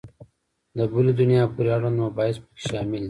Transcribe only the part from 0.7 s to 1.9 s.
د بلي دنیا پورې